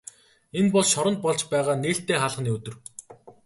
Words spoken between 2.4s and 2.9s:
өдөр.